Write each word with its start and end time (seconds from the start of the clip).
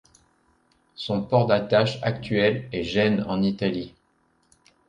Son 0.95 1.21
port 1.21 1.45
d'attache 1.45 1.99
actuel 2.01 2.67
est 2.71 2.81
Gênes 2.81 3.23
en 3.27 3.43
Italie. 3.43 3.93